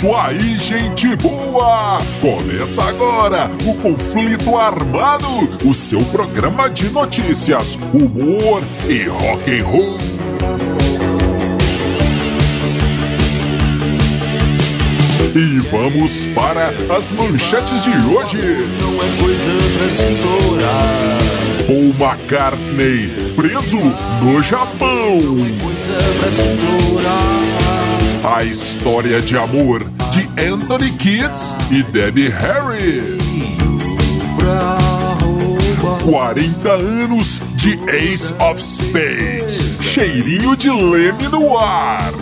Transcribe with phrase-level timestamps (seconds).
[0.00, 2.00] isso aí, gente boa!
[2.22, 5.28] Começa agora o Conflito Armado,
[5.62, 9.98] o seu programa de notícias, humor e rock and roll.
[15.34, 18.38] E vamos para as manchetes de hoje.
[18.80, 21.18] Não é coisa pra se implorar.
[21.66, 25.18] Paul McCartney preso no Japão.
[25.60, 27.59] Coisa pra se implorar.
[28.22, 33.18] A história de amor de Anthony Kids e Debbie Harry.
[34.36, 34.76] Pra
[35.22, 36.02] roubar.
[36.02, 39.80] 40 anos de Ace of Spades.
[39.80, 42.12] Cheirinho de leme no ar.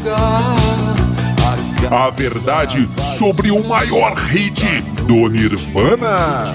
[1.90, 4.64] A verdade sobre o maior hit
[5.06, 6.54] do Nirvana.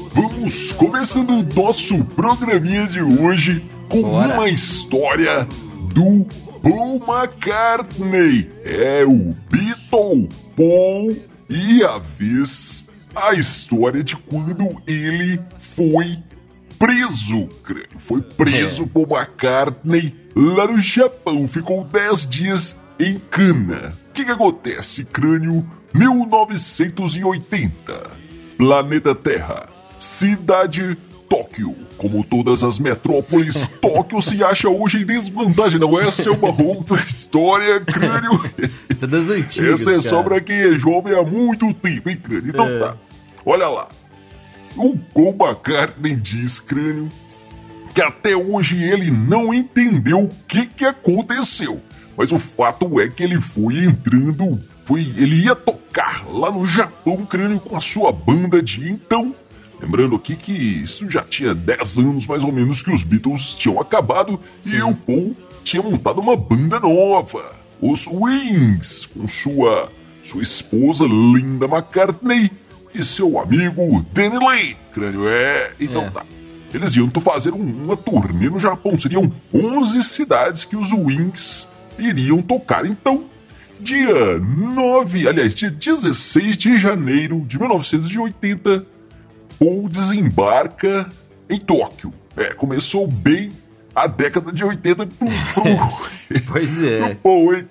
[0.41, 4.33] Vamos começando o nosso programinha de hoje com Bora.
[4.33, 5.47] uma história
[5.93, 6.25] do
[6.63, 8.49] Paul McCartney.
[8.65, 11.15] É o Beatle, Paul
[11.47, 16.17] e a vez a história de quando ele foi
[16.79, 17.99] preso, crânio.
[17.99, 18.85] Foi preso É.
[18.87, 21.47] Paul McCartney lá no Japão.
[21.47, 23.93] Ficou 10 dias em cana.
[24.09, 25.63] O que, que acontece, crânio?
[25.93, 28.09] 1980.
[28.57, 29.69] Planeta Terra.
[30.01, 30.97] Cidade
[31.29, 31.75] Tóquio.
[31.95, 35.79] Como todas as metrópoles, Tóquio se acha hoje em desvantagem.
[35.79, 38.41] Não, essa é uma outra história, crânio.
[38.89, 39.81] Isso é das antigas.
[39.81, 40.09] Essa é cara.
[40.09, 42.49] só pra quem é jovem há muito tempo, hein, crânio?
[42.49, 42.79] Então É.
[42.79, 42.97] tá.
[43.45, 43.87] Olha lá.
[44.75, 47.07] O Paul McCartney diz, crânio,
[47.93, 51.79] que até hoje ele não entendeu o que que aconteceu.
[52.17, 57.25] Mas o fato é que ele foi entrando, foi, ele ia tocar lá no Japão,
[57.25, 59.35] crânio, com a sua banda de então.
[59.81, 63.79] Lembrando aqui que isso já tinha 10 anos mais ou menos que os Beatles tinham
[63.79, 69.89] acabado e o Paul tinha montado uma banda nova, os Wings, com sua
[70.23, 72.51] sua esposa Linda McCartney
[72.93, 74.77] e seu amigo Danny Lane.
[74.93, 76.09] Crânio é, então É.
[76.11, 76.25] tá.
[76.73, 78.97] Eles iam fazer um- uma turnê no Japão.
[78.99, 81.67] Seriam 11 cidades que os Wings
[81.97, 82.85] iriam tocar.
[82.85, 83.25] Então,
[83.79, 88.85] dia 9, aliás, dia 16 de janeiro de 1980,
[89.61, 91.07] Paul desembarca
[91.47, 92.11] em Tóquio.
[92.35, 93.51] É, começou bem
[93.93, 97.13] a década de 80 pro, pro, Pois é.
[97.13, 97.67] Paul, hein.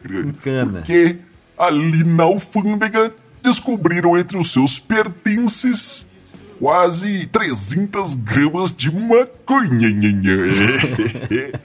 [0.73, 1.17] Porque
[1.59, 3.13] ali na alfândega
[3.43, 6.07] descobriram entre os seus pertences
[6.61, 9.89] quase 300 gramas de maconha.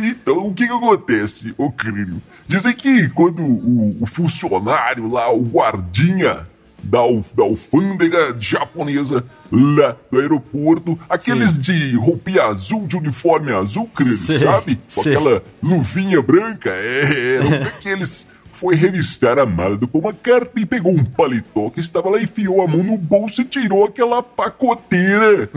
[0.00, 2.22] Então, o que, que acontece, ô crânio?
[2.46, 6.46] Dizem que quando o, o funcionário lá, o guardinha
[6.82, 6.98] da,
[7.36, 13.88] da alfândega japonesa lá do aeroporto, aqueles de roupinha azul, de uniforme azul,
[14.26, 14.78] Sei, sabe?
[14.94, 15.14] Com sei.
[15.14, 18.26] aquela luvinha branca, é, eram daqueles.
[18.58, 22.66] Foi revistar a mala do Paul McCartney, pegou um paletó que estava lá, enfiou a
[22.66, 25.48] mão no bolso e tirou aquela pacoteira.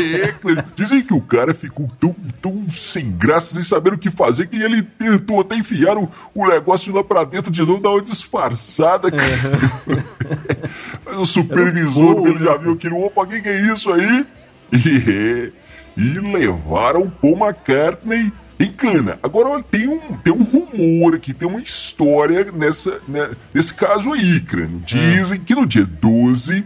[0.74, 4.56] Dizem que o cara ficou tão, tão sem graça, sem saber o que fazer, que
[4.56, 9.10] ele tentou até enfiar o, o negócio lá pra dentro de novo, dar uma disfarçada.
[9.10, 10.04] cara.
[11.04, 14.26] Mas o supervisor Paul, dele já viu aquilo, opa, o que, que é isso aí?
[14.70, 15.52] E,
[15.96, 19.18] e levaram Paul McCartney em cana.
[19.22, 24.12] Agora, olha, tem um, tem um rumor aqui, tem uma história nessa, né, nesse caso
[24.12, 24.82] aí, crânio.
[24.84, 26.64] Dizem que no dia 12,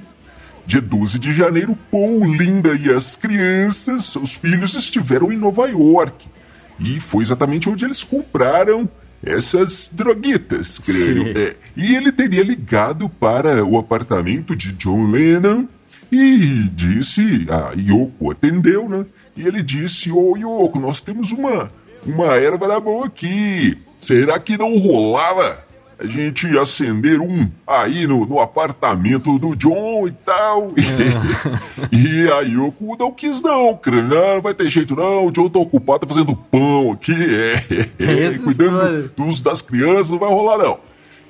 [0.66, 6.28] dia 12 de janeiro, Paul, Linda e as crianças, seus filhos, estiveram em Nova York.
[6.80, 8.88] E foi exatamente onde eles compraram
[9.22, 11.38] essas droguitas, creio.
[11.38, 15.66] É, e ele teria ligado para o apartamento de John Lennon
[16.10, 19.06] e disse, a Yoko atendeu, né?
[19.36, 21.70] E ele disse, ô Yoko, nós temos uma,
[22.06, 23.78] uma erva na mão aqui.
[24.00, 25.64] Será que não rolava
[25.98, 30.72] a gente acender um aí no, no apartamento do John e tal?
[31.92, 34.02] e a Yoko não quis não, cara.
[34.02, 37.54] Não, não vai ter jeito não, o John tá ocupado tá fazendo pão aqui, é,
[38.02, 39.12] essa cuidando história.
[39.16, 40.78] dos, das crianças, não vai rolar não.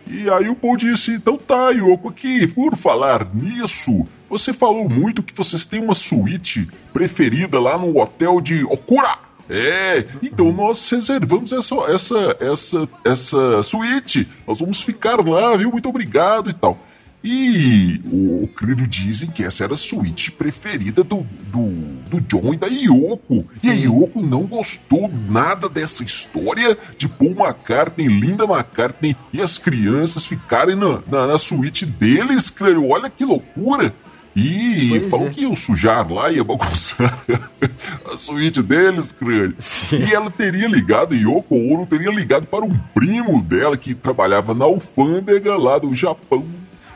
[0.07, 5.23] E aí o Paul disse, então tá, Yoko, aqui, por falar nisso, você falou muito
[5.23, 9.19] que vocês têm uma suíte preferida lá no hotel de Okura.
[9.55, 14.27] É, então nós reservamos essa, essa, essa, essa suíte.
[14.49, 15.71] Nós vamos ficar lá, viu?
[15.71, 16.79] Muito obrigado e tal.
[17.23, 21.69] E o, o dizem que essa era a suíte preferida do, do,
[22.09, 23.47] do John e da Yoko.
[23.63, 29.59] E a Yoko não gostou nada dessa história de Paul McCartney, Linda McCartney e as
[29.59, 32.89] crianças ficarem na, na, na suíte deles, Crânio.
[32.89, 33.95] Olha que loucura!
[34.35, 35.31] E Pois falou é.
[35.31, 37.19] que iam sujar lá, ia bagunçar
[38.11, 39.57] a suíte deles, crânio.
[39.93, 44.65] E ela teria ligado, Yoko Ono teria ligado para um primo dela que trabalhava na
[44.65, 46.47] alfândega lá do Japão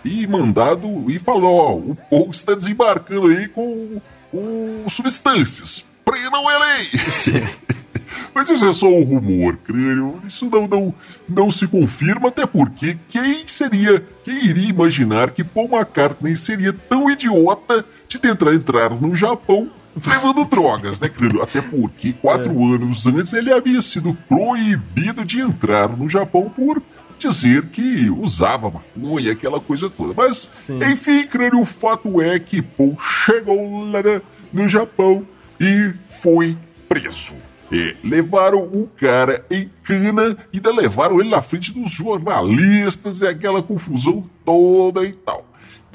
[0.04, 4.00] e mandado e falou: ó, o povo está desembarcando aí com,
[4.30, 5.84] com substâncias.
[6.04, 6.88] Prendam ele aí!
[8.34, 10.20] Mas isso é só um rumor, crânio.
[10.26, 10.94] Isso não, não,
[11.28, 17.10] não se confirma, até porque quem seria, quem iria imaginar que Paul McCartney seria tão
[17.10, 19.70] idiota de tentar entrar no Japão
[20.06, 21.42] levando drogas, né, crânio?
[21.42, 26.82] Até porque quatro anos antes ele havia sido proibido de entrar no Japão por
[27.18, 30.12] dizer que usava maconha, aquela coisa toda.
[30.14, 30.80] Mas, Sim.
[30.84, 34.00] enfim, crânio, o fato é que Paul chegou lá
[34.52, 35.26] no Japão
[35.58, 36.56] e foi
[36.88, 37.34] preso.
[37.70, 43.26] É, levaram o cara em cana e ainda levaram ele na frente dos jornalistas e
[43.26, 45.44] aquela confusão toda e tal.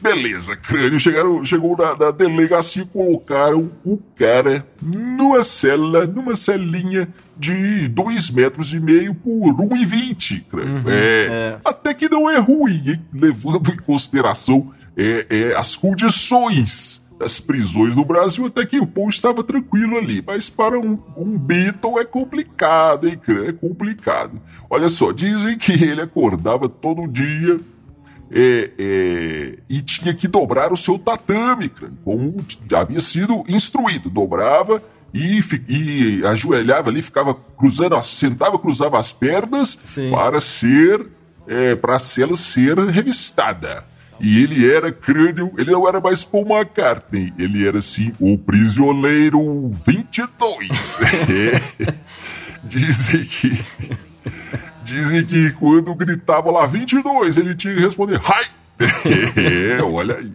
[0.01, 7.07] Beleza, crânio, chegaram, chegou na, na delegacia e colocaram o cara numa cela, numa celinha
[7.37, 10.83] de dois metros e meio por 1,20, crânio.
[10.87, 11.59] é, é.
[11.63, 13.01] Até que não é ruim, hein?
[13.13, 19.09] Levando em consideração é, é, as condições das prisões no Brasil, até que o povo
[19.09, 20.23] estava tranquilo ali.
[20.25, 23.19] Mas para um, um Beatle é complicado, hein?
[23.47, 24.41] É complicado.
[24.67, 27.59] Olha só, dizem que ele acordava todo dia
[28.31, 34.09] é, é, e tinha que dobrar o seu tatame, crânio, como havia sido instruído.
[34.09, 34.81] Dobrava
[35.13, 35.39] e,
[35.69, 40.09] e ajoelhava ali, ficava cruzando, sentava, cruzava as pernas Sim.
[40.09, 41.05] para ser,
[41.45, 43.90] é, para a cela ser revistada.
[44.21, 49.69] E ele era crânio, ele não era mais Paul McCartney, ele era assim o prisioneiro
[49.69, 50.69] 22.
[51.29, 51.93] É.
[52.63, 53.59] Dizem que
[54.83, 58.61] Dizem que quando gritava lá 22, ele tinha que responder Hi!
[59.37, 60.31] É, olha aí.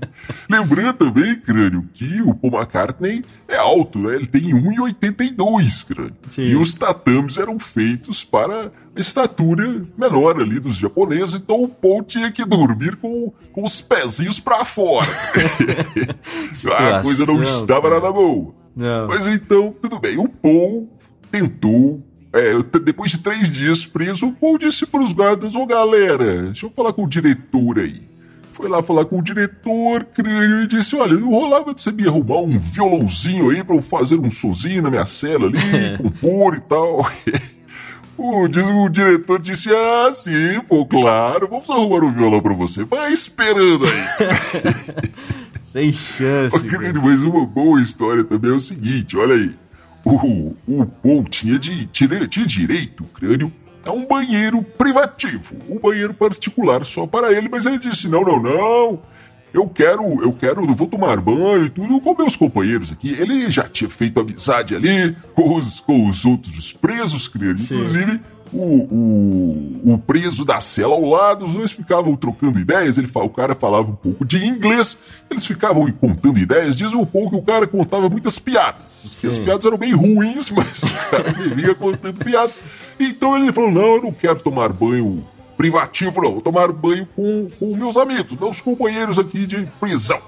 [0.49, 4.15] Lembrando também, crânio, que o Paul McCartney é alto, né?
[4.15, 6.17] Ele tem 1,82, crânio.
[6.31, 6.43] Sim.
[6.43, 12.31] E os tatames eram feitos para estatura menor ali dos japoneses, então o Paul tinha
[12.31, 15.06] que dormir com, com os pezinhos pra fora.
[16.76, 18.54] a coisa não estava nada boa.
[18.75, 19.08] Não.
[19.08, 20.19] Mas então, tudo bem.
[20.19, 20.88] O Paul
[21.31, 22.02] tentou.
[22.32, 26.66] é, depois de três dias preso, o Paul disse para os guardas: Ô galera, deixa
[26.66, 28.02] eu falar com o diretor aí.
[28.52, 32.40] Foi lá falar com o diretor, e disse: Olha, não rolava de você me arrumar
[32.40, 35.58] um violãozinho aí para eu fazer um sozinho na minha cela ali,
[35.96, 37.06] compor e tal.
[38.19, 42.85] O, diz, o diretor disse: Ah, sim, pô, claro, vamos arrumar um violão pra você.
[42.85, 45.11] Vai esperando aí.
[45.61, 46.57] Sem chance.
[47.03, 49.55] Mas uma boa história também é o seguinte, olha aí.
[50.05, 53.53] O, o Paul tinha, de, tinha, tinha direito, crânio,
[53.85, 58.41] a um banheiro privativo, um banheiro particular só para ele, mas ele disse, não, não,
[58.41, 59.03] não,
[59.52, 63.10] eu quero, eu quero, eu vou tomar banho e tudo com meus companheiros aqui.
[63.10, 67.74] Ele já tinha feito amizade ali com os, com os outros presos, Sim.
[67.74, 68.20] inclusive
[68.53, 73.29] o, o, o preso da cela ao lado, os dois ficavam trocando ideias, ele, o
[73.29, 74.96] cara falava um pouco de inglês,
[75.31, 78.82] eles ficavam contando ideias, diz um pouco que o cara contava muitas piadas.
[79.03, 79.29] Sim.
[79.29, 82.55] As piadas eram bem ruins, mas o cara vivia contando piadas.
[82.98, 85.24] Então ele falou, não, eu não quero tomar banho
[85.56, 90.20] privativo, não, vou tomar banho com, com meus amigos, meus companheiros aqui de prisão.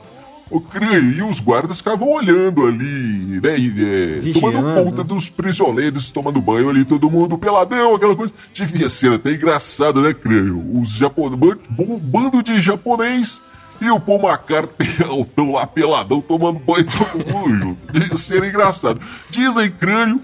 [0.51, 3.59] O crânio e os guardas ficavam olhando ali, né?
[3.59, 8.33] E, é, tomando conta dos prisioneiros, tomando banho ali, todo mundo peladão, aquela coisa.
[8.55, 10.65] Devia ser até engraçado, né, crânio?
[10.81, 13.43] Os japoneses, um bando de japonês
[13.81, 17.93] e o Paul McCartney altão lá peladão, tomando banho todo mundo junto.
[17.93, 19.01] Devia ser engraçado.
[19.31, 20.21] Dizem, crânio,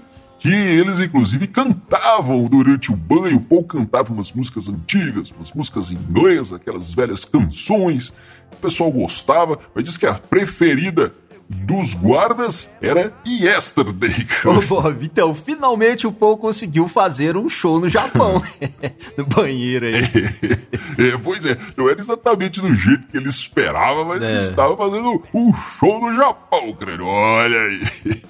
[0.49, 3.37] que eles inclusive cantavam durante o banho.
[3.37, 8.09] O Paul cantava umas músicas antigas, umas músicas inglês, aquelas velhas canções.
[8.53, 11.11] O pessoal gostava, mas diz que a preferida
[11.47, 14.25] dos guardas era Yesterday.
[14.45, 18.41] Ô, Bob, então, finalmente o Paul conseguiu fazer um show no Japão.
[19.17, 20.01] no banheiro aí.
[20.97, 24.29] É, pois é, não era exatamente do jeito que ele esperava, mas É.
[24.31, 27.05] ele estava fazendo um show no Japão, crânio.
[27.05, 28.21] Olha aí.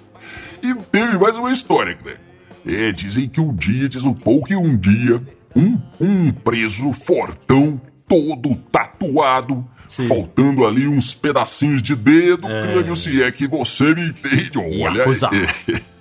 [0.65, 2.19] E teve mais uma história, crânio.
[2.65, 5.21] É, dizem que um dia, diz o Paul que um dia,
[5.55, 10.07] um, um preso fortão, todo tatuado, Sim.
[10.07, 14.57] faltando ali uns pedacinhos de dedo, crânio, se é que você me entende.
[14.57, 15.83] Olha aí.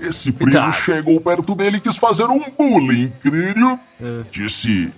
[0.00, 0.72] Esse preso Cuidado.
[0.72, 3.78] chegou perto dele e quis fazer um bullying, crânio.
[4.30, 4.92] Disse.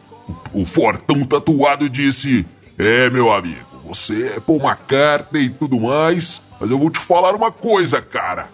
[0.53, 2.45] O, o fortão tatuado disse:
[2.77, 7.35] É, meu amigo, você é Paul McCartney e tudo mais, mas eu vou te falar
[7.35, 8.49] uma coisa, cara.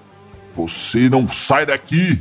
[0.54, 2.18] Você não sai daqui.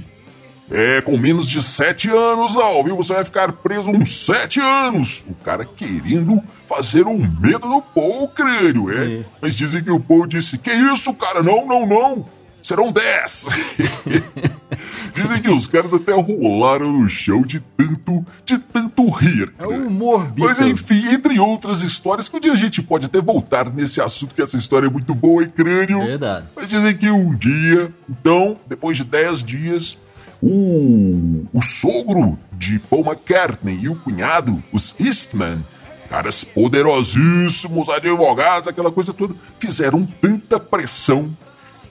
[0.74, 2.96] É, com menos de sete anos, não, viu?
[2.96, 5.26] Você vai ficar preso uns sete anos.
[5.28, 9.06] O cara querendo fazer um medo no Paul, crânio, é?
[9.06, 9.26] Sim.
[9.42, 11.44] Mas dizem que o Paul disse: Que isso, cara?
[11.44, 12.26] Não, não, não.
[12.64, 13.46] Serão dez.
[15.14, 19.54] dizem que os caras até rolaram no chão de tanto, de tanto rir.
[19.58, 19.88] É o crânio.
[19.88, 20.72] humor Mas Beatle.
[20.72, 24.42] enfim, entre outras histórias, que um dia a gente pode até voltar nesse assunto, que
[24.42, 26.06] essa história é muito boa, hein, crânio?
[26.06, 26.48] Verdade.
[26.56, 29.98] Mas dizem que um dia, então, depois de 10 dias,
[30.42, 35.64] o, o sogro de Paul McCartney e o cunhado, os Eastman,
[36.10, 41.30] caras poderosíssimos, advogados, aquela coisa toda, fizeram tanta pressão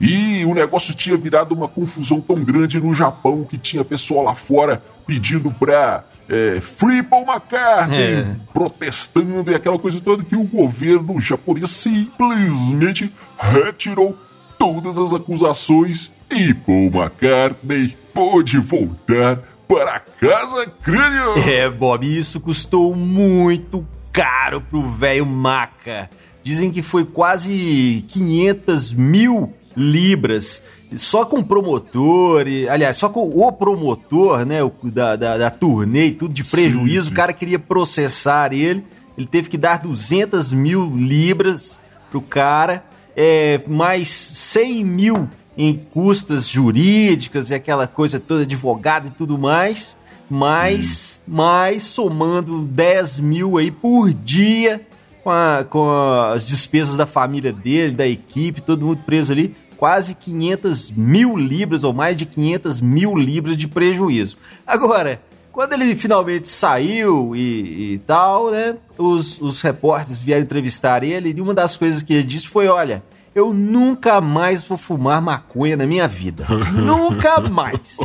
[0.01, 4.35] e o negócio tinha virado uma confusão tão grande no Japão que tinha pessoal lá
[4.35, 8.37] fora pedindo pra é, Free Paul McCartney, É.
[8.55, 14.17] protestando e aquela coisa toda que o governo japonês simplesmente retirou
[14.59, 21.39] todas as acusações e Paul McCartney pôde voltar para casa crânio.
[21.49, 26.09] É, Bob, isso custou muito caro pro velho Maca.
[26.43, 30.63] Dizem que foi quase 500 mil libras.
[30.97, 36.07] Só com promotor, e, aliás, só com o promotor, né, o, da, da, da turnê
[36.07, 37.13] e tudo de prejuízo, sim.
[37.13, 38.85] o cara queria processar ele,
[39.17, 41.79] ele teve que dar 200 mil libras
[42.11, 42.85] pro cara,
[43.17, 49.97] é, mais 100 mil em custas jurídicas e aquela coisa toda, advogado e tudo mais,
[50.29, 54.87] mais, mais somando 10 mil aí por dia
[55.31, 55.89] com, a- com
[56.33, 61.85] as despesas da família dele, da equipe, todo mundo preso ali, quase 500 mil libras
[61.85, 64.37] ou mais de 500 mil libras de prejuízo.
[64.67, 65.23] Agora,
[65.53, 71.41] quando ele finalmente saiu e, e tal, né, os, os repórteres vieram entrevistar ele e
[71.41, 73.03] uma das coisas que ele disse foi, olha,
[73.35, 76.45] eu nunca mais vou fumar maconha na minha vida.
[76.75, 77.99] nunca mais.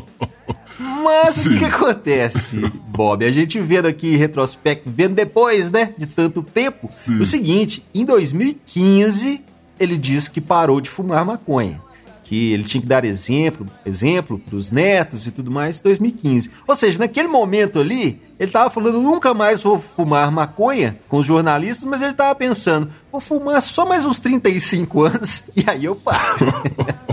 [0.80, 1.66] Mas o que, Sim.
[1.66, 3.26] acontece, Bob?
[3.26, 7.20] A gente vendo aqui retrospecto, vendo depois, né, de tanto tempo, Sim.
[7.22, 9.42] o seguinte, em 2015
[9.80, 11.82] ele disse que parou de fumar maconha.
[12.24, 16.50] Que ele tinha que dar exemplo, exemplo pros netos e tudo mais, em 2015.
[16.68, 21.26] Ou seja, naquele momento ali, ele tava falando, nunca mais vou fumar maconha com os
[21.28, 25.96] jornalistas, mas ele tava pensando, vou fumar só mais uns 35 anos e aí eu
[25.96, 26.48] paro.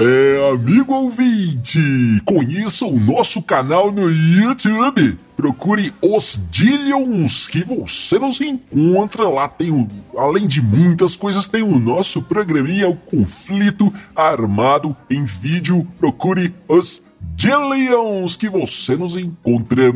[0.00, 1.80] É, amigo ouvinte,
[2.24, 5.18] conheça o nosso canal no YouTube.
[5.36, 9.28] Procure os Dillions que você nos encontra.
[9.28, 15.24] Lá tem, o, além de muitas coisas, tem o nosso programinha, o Conflito Armado em
[15.24, 15.84] vídeo.
[15.98, 17.02] Procure os
[17.34, 19.92] Dillions que você nos encontra.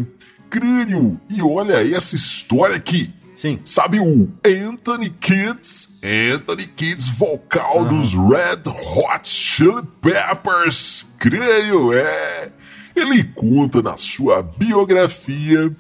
[0.51, 3.09] Crânio, e olha essa história aqui.
[3.35, 3.61] Sim.
[3.65, 5.91] Sabe o Anthony Kids?
[6.03, 11.07] Anthony Kids, vocal dos Red Hot Chili Peppers.
[11.19, 12.53] Creio, é.
[12.95, 15.75] Ele conta na sua biografia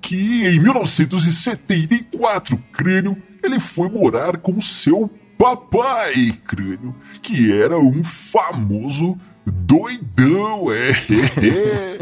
[0.00, 5.08] que em 1974, crânio, ele foi morar com seu
[5.38, 10.90] papai, crânio, que era um famoso doidão, é,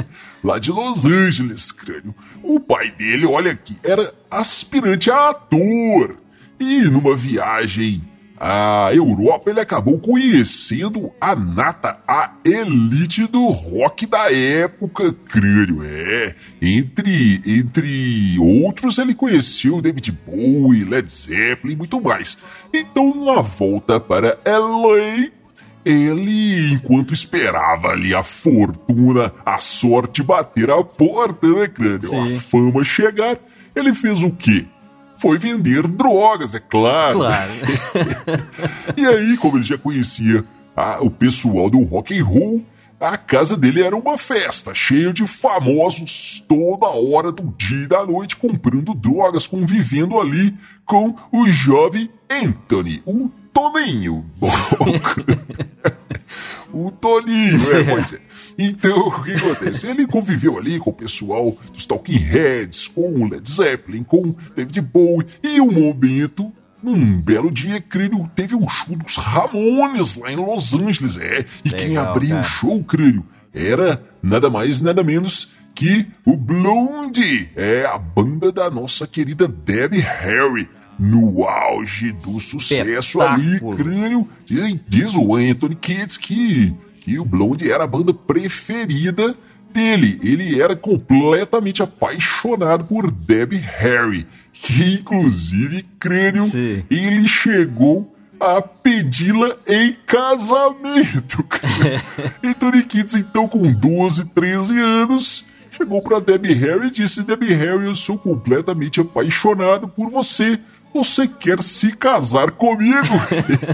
[0.45, 2.15] lá de Los Angeles, crânio.
[2.43, 6.17] O pai dele, olha aqui, era aspirante a ator.
[6.59, 8.03] E numa viagem
[8.41, 15.83] à Europa, ele acabou conhecendo a nata, a elite do rock da época, crânio.
[15.83, 22.39] É, entre, entre outros, ele conheceu David Bowie, Led Zeppelin e muito mais.
[22.73, 25.31] Então, na volta para LA,
[25.85, 32.09] ele, enquanto esperava ali a fortuna, a sorte bater a porta, né, crânio?
[32.09, 32.37] Sim.
[32.37, 33.39] A fama chegar,
[33.75, 34.67] ele fez o quê?
[35.17, 37.19] Foi vender drogas, é claro.
[37.19, 37.51] Claro.
[38.97, 40.45] E aí, como ele já conhecia
[40.77, 42.65] a- o pessoal do rock and roll,
[42.99, 48.05] a casa dele era uma festa, cheia de famosos toda hora do dia e da
[48.05, 54.25] noite comprando drogas, convivendo ali com o jovem Anthony, o Toninho.
[56.73, 58.21] o Toninho, é, pois é.
[58.59, 59.87] Então, o que acontece?
[59.87, 64.81] Ele conviveu ali com o pessoal dos Talking Heads, com o Led Zeppelin, com David
[64.83, 66.53] Bowie, e um momento
[66.83, 71.45] num belo dia, crânio, teve um show dos Ramones lá em Los Angeles, é.
[71.65, 77.51] E quem Legal, abriu o show, crânio, era nada mais, nada menos que o Blondie.
[77.57, 80.69] É a banda da nossa querida Debbie Harry.
[81.01, 84.29] No auge do sucesso ali, crânio.
[84.87, 89.35] Diz, o Anthony Kids que, que o Blonde era a banda preferida
[89.73, 90.21] dele.
[90.23, 96.85] Ele era completamente apaixonado por Debbie Harry, que inclusive, crânio, Sim.
[96.91, 101.47] ele chegou a pedi-la em casamento.
[102.45, 107.87] Anthony Kids, então, com 12, 13 anos, chegou pra Debbie Harry e disse: Debbie Harry,
[107.87, 110.61] eu sou completamente apaixonado por você.
[110.93, 113.07] Você quer se casar comigo?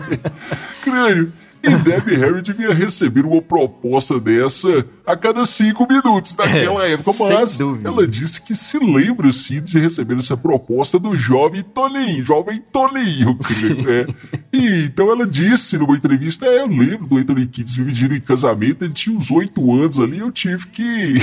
[0.83, 1.33] Crânio.
[1.63, 7.13] E Debbie Harry devia receber uma proposta dessa a cada cinco minutos naquela É, época,
[7.19, 12.63] mas ela disse que se lembra sim de receber essa proposta do jovem Toninho, jovem
[12.73, 13.37] Toninho.
[13.43, 14.07] crânio, é.
[14.53, 18.21] E então ela disse numa entrevista: é, eu lembro do Anthony Kids me pedindo em
[18.21, 21.15] casamento, ele tinha uns oito anos ali, eu tive que,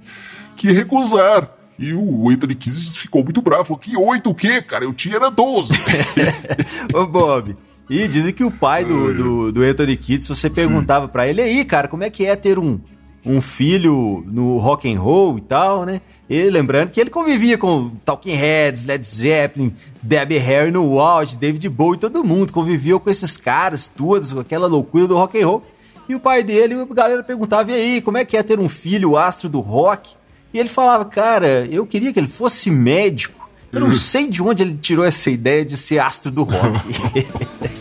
[0.56, 1.59] que recusar.
[1.80, 4.84] E o Anthony Kids ficou muito bravo, falou: que oito o quê, cara?
[4.84, 5.72] Eu tinha era doze.
[6.92, 7.56] Ô, Bob.
[7.88, 11.40] E dizem que o pai do, do, do Anthony Kidd, se você perguntava pra ele,
[11.40, 12.78] aí, cara, como é que é ter um,
[13.24, 16.02] um filho no rock and roll e tal, né?
[16.28, 21.66] Ele, lembrando que ele convivia com Talking Heads, Led Zeppelin, Debbie Harry no auge, David
[21.70, 25.62] Bowie, todo mundo convivia com esses caras todos, com aquela loucura do rock and roll.
[26.06, 28.68] E o pai dele, a galera perguntava, e aí, como é que é ter um
[28.68, 30.19] filho astro do rock?
[30.52, 33.48] E ele falava, cara, eu queria que ele fosse médico.
[33.72, 36.80] Eu não sei de onde ele tirou essa ideia de ser astro do rock.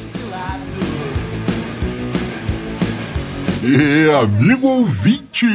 [3.61, 5.45] E amigo ouvinte,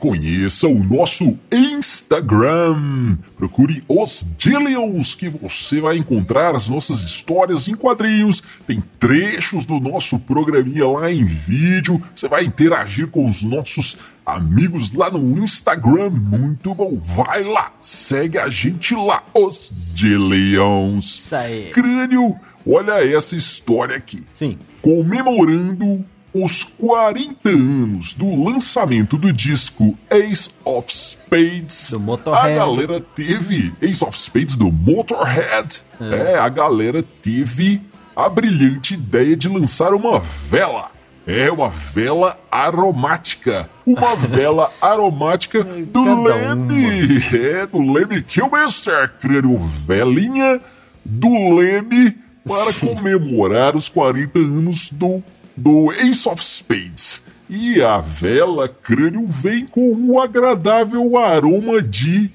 [0.00, 3.16] conheça o nosso Instagram.
[3.36, 8.42] Procure os Dillions que você vai encontrar as nossas histórias em quadrinhos.
[8.66, 12.02] Tem trechos do nosso programinha lá em vídeo.
[12.12, 16.10] Você vai interagir com os nossos amigos lá no Instagram.
[16.10, 16.98] Muito bom.
[17.00, 21.20] Vai lá, segue a gente lá, os Dillions.
[21.20, 21.70] Isso aí.
[21.72, 22.34] Crânio,
[22.66, 24.58] olha essa história aqui Sim.
[24.82, 26.04] comemorando
[26.42, 31.92] os 40 anos do lançamento do disco Ace of Spades.
[32.32, 35.82] A galera teve Ace of Spades do Motorhead.
[36.00, 36.38] É.
[36.38, 37.80] a galera teve
[38.14, 40.90] a brilhante ideia de lançar uma vela.
[41.26, 43.68] É uma vela aromática.
[43.84, 46.34] Uma vela aromática do Cada uma.
[46.34, 47.22] Leme.
[47.34, 49.58] É, do Leme Kilmister, crânio.
[49.58, 50.60] Velinha
[51.04, 55.22] do Leme para comemorar os 40 anos do,
[55.58, 57.20] do Ace of Spades.
[57.48, 62.30] E a vela crânio vem com um agradável aroma de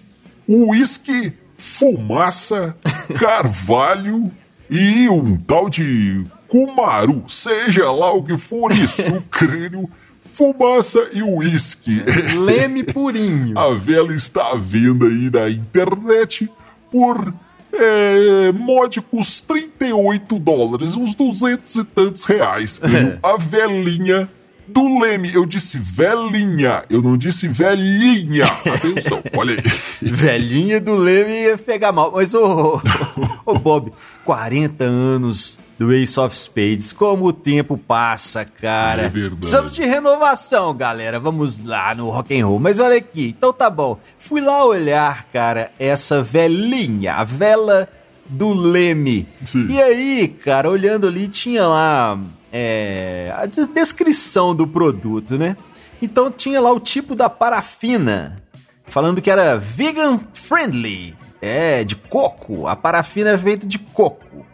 [0.48, 2.76] uísque, fumaça,
[3.20, 4.32] carvalho
[4.70, 7.24] e um tal de cumaru.
[7.30, 12.04] Seja lá o que for isso, crânio, fumaça e uísque.
[12.36, 13.58] Leme purinho.
[13.58, 16.52] A vela está à venda aí na internet
[16.92, 17.34] por
[17.74, 22.80] é, módicos 38 dólares, uns 200 e tantos reais.
[22.80, 23.20] crânio.
[23.22, 24.30] a velinha
[24.68, 25.34] do Leme.
[25.34, 28.46] Eu disse velinha, eu não disse velhinha.
[28.46, 29.64] Atenção, olha aí.
[30.02, 32.12] Velhinha do Leme ia pegar mal.
[32.14, 33.92] Mas, ô, ô, ô, Bob,
[34.26, 36.94] 40 anos do Ace of Spades.
[36.94, 39.04] Como o tempo passa, cara.
[39.04, 39.38] É verdade.
[39.38, 41.20] Precisamos de renovação, galera.
[41.20, 42.60] Vamos lá no rock and roll.
[42.60, 43.98] Mas olha aqui, então tá bom.
[44.18, 47.90] Fui lá olhar, cara, essa velhinha, a vela
[48.26, 49.28] do Leme.
[49.46, 49.68] Sim.
[49.70, 52.20] E aí, cara, olhando ali, tinha lá
[52.52, 55.58] é, a des- descrição do produto, né?
[56.02, 58.38] Então tinha lá o tipo da parafina,
[58.86, 62.68] falando que era vegan friendly, é, de coco.
[62.68, 64.46] A parafina é feita de coco.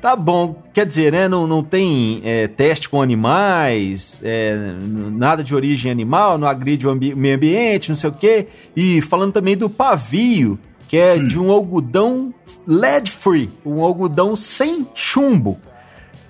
[0.00, 1.26] Tá bom, quer dizer, né?
[1.26, 4.74] Não, não tem é, teste com animais, é,
[5.12, 8.46] nada de origem animal, não agride o ambi- meio ambiente, não sei o quê.
[8.76, 11.26] E falando também do pavio, que é Sim.
[11.26, 12.32] de um algodão
[12.66, 15.58] lead free, um algodão sem chumbo.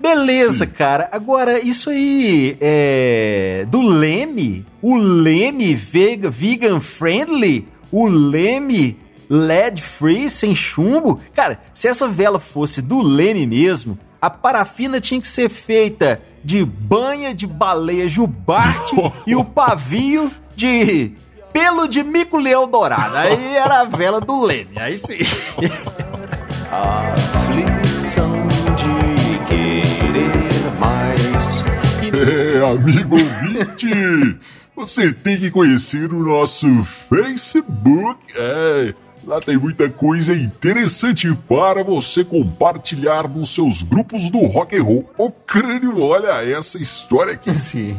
[0.01, 1.09] Beleza, cara.
[1.11, 3.67] Agora, isso aí é.
[3.69, 4.65] Do Leme?
[4.81, 7.67] O Leme vega, vegan friendly?
[7.91, 8.97] O Leme
[9.29, 11.21] LED free, sem chumbo?
[11.35, 16.65] Cara, se essa vela fosse do Leme mesmo, a parafina tinha que ser feita de
[16.65, 18.95] banha de baleia jubarte
[19.27, 21.13] e o pavio de
[21.53, 23.17] pelo de mico-leão dourado.
[23.17, 24.71] Aí era a vela do Leme.
[24.77, 25.19] Aí sim.
[26.71, 28.33] Aflição
[28.77, 31.65] de querer mais.
[32.13, 34.39] É, amigo ouvinte,
[34.77, 36.67] você tem que conhecer o nosso
[37.09, 38.19] Facebook.
[38.37, 38.95] É,
[39.27, 45.11] lá tem muita coisa interessante para você compartilhar nos seus grupos do rock and roll.
[45.19, 47.51] O crânio, olha essa história aqui.
[47.59, 47.97] Sim.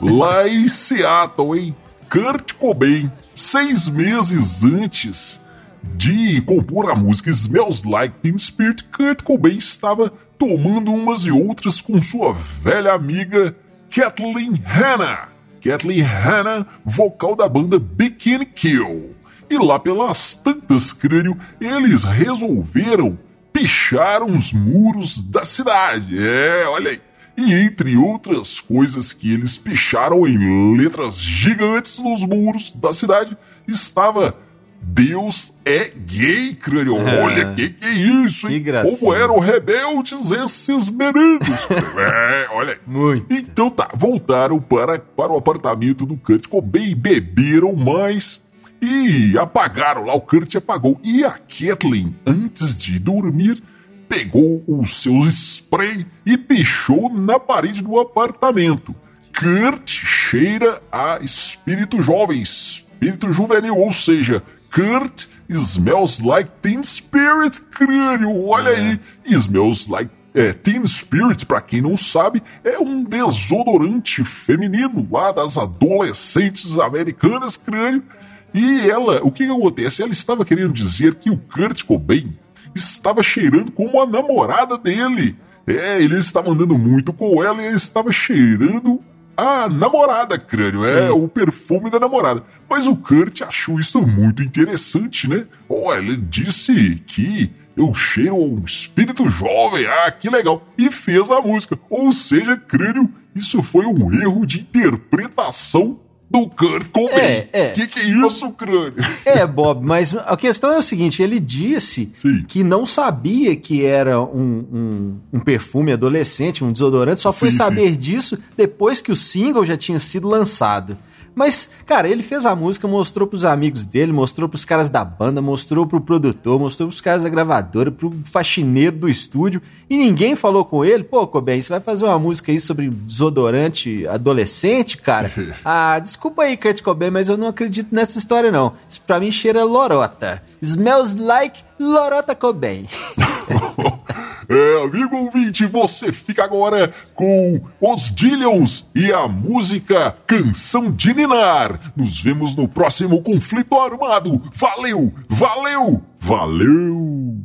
[0.00, 1.76] Lá em Seattle, hein?
[2.08, 5.40] Kurt Cobain, seis meses antes
[5.82, 11.80] de compor a música Smells Like Teen Spirit, Kurt Cobain estava tomando umas e outras
[11.80, 13.54] com sua velha amiga
[13.90, 15.28] Kathleen Hanna.
[15.60, 19.16] Kathleen Hanna, vocal da banda Bikini Kill.
[19.50, 23.18] E lá pelas tantas crânio, eles resolveram
[23.52, 26.16] pichar uns muros da cidade.
[26.18, 27.00] É, olha aí.
[27.36, 34.36] E entre outras coisas que eles picharam em letras gigantes nos muros da cidade, estava
[34.80, 36.96] Deus é gay, crânio.
[36.96, 37.22] É.
[37.22, 38.62] Olha, que que é isso, Que hein?
[38.62, 38.96] gracinha.
[38.96, 41.46] Como eram rebeldes esses meninos.
[41.98, 42.78] é, olha aí.
[42.86, 43.26] Muito.
[43.32, 48.42] Então tá, voltaram para, para o apartamento do Kurt Cobain, beberam mais
[48.80, 50.14] e apagaram lá.
[50.14, 51.00] O Kurt apagou.
[51.02, 53.62] E a Kathleen, antes de dormir,
[54.08, 58.94] pegou os seus spray e pichou na parede do apartamento.
[59.38, 68.46] Kurt cheira a espírito jovem, espírito juvenil, ou seja, Kurt smells like teen spirit, crânio.
[68.46, 75.06] Olha aí, smells like é, Teen Spirit, pra quem não sabe, é um desodorante feminino
[75.10, 78.04] lá das adolescentes americanas, crânio.
[78.52, 80.02] E ela, o que, que acontece?
[80.02, 82.36] Ela estava querendo dizer que o Kurt Cobain
[82.74, 85.36] estava cheirando como a namorada dele.
[85.66, 89.00] É, ele estava andando muito com ela e estava cheirando
[89.36, 90.84] a namorada, crânio.
[90.84, 92.42] É, o perfume da namorada.
[92.68, 95.46] Mas o Kurt achou isso muito interessante, né?
[95.68, 99.86] Oh, ele disse que eu cheiro a um espírito jovem.
[99.86, 100.66] Ah, que legal.
[100.76, 101.78] E fez a música.
[101.88, 107.18] Ou seja, crânio, isso foi um erro de interpretação do Kurt Cobain.
[107.18, 107.68] É, é.
[107.70, 108.94] Que que é isso, crânio?
[109.24, 112.44] É, Bob, mas a questão é o seguinte: ele disse Sim.
[112.46, 117.56] que não sabia que era um, um, um perfume adolescente, um desodorante, só foi Sim,
[117.56, 120.96] saber disso depois que o single já tinha sido lançado.
[121.38, 125.40] Mas, cara, ele fez a música, mostrou pros amigos dele, mostrou pros caras da banda,
[125.40, 130.64] mostrou pro produtor, mostrou pros caras da gravadora, pro faxineiro do estúdio, e ninguém falou
[130.64, 135.30] com ele, pô, Cobain, você vai fazer uma música aí sobre desodorante adolescente, cara?
[135.64, 138.72] Ah, desculpa aí, Kurt Cobain, mas eu não acredito nessa história, não.
[138.88, 140.42] Isso pra mim cheira lorota.
[140.62, 142.86] Smells like Lorota Cobain.
[144.50, 151.78] É, amigo ouvinte, você fica agora com os Dillions e a música Canção de Ninar.
[151.94, 154.42] Nos vemos no próximo conflito armado.
[154.54, 157.36] Valeu, valeu, valeu!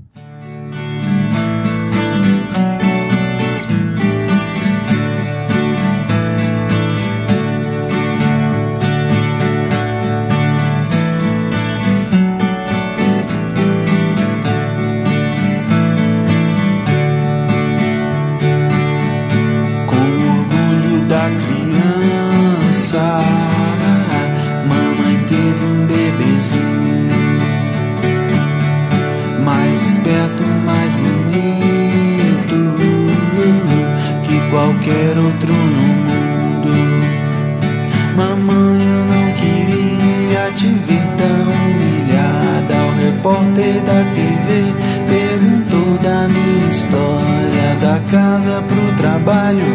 [47.93, 49.65] Da casa pro trabalho,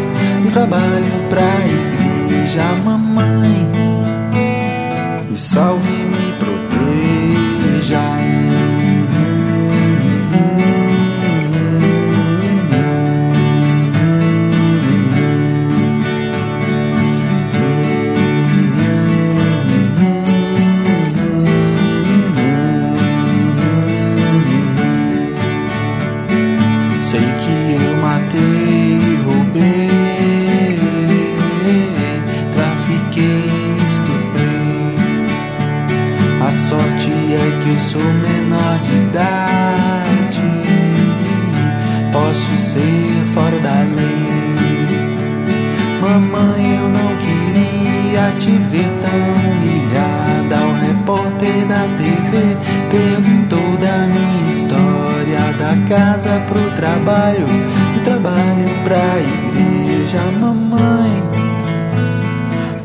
[0.43, 2.63] do trabalho pra igreja.
[2.83, 3.65] Mamãe,
[5.29, 7.18] me salve, me proteja.
[42.69, 44.29] Ser fora da lei.
[46.01, 50.57] Mamãe, eu não queria te ver tão humilhada.
[50.67, 52.31] O repórter da TV
[52.91, 60.21] perguntou da minha história, da casa pro trabalho, do trabalho pra igreja.
[60.39, 61.23] Mamãe,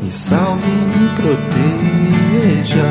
[0.01, 2.85] me salve, me proteja.